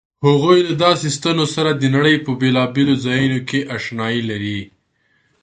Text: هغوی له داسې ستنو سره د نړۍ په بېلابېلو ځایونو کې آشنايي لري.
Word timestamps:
هغوی 0.27 0.59
له 0.67 0.73
داسې 0.85 1.07
ستنو 1.17 1.45
سره 1.55 1.71
د 1.73 1.83
نړۍ 1.95 2.15
په 2.25 2.31
بېلابېلو 2.41 2.93
ځایونو 3.05 3.39
کې 3.49 3.59
آشنايي 3.75 4.21
لري. 4.29 4.59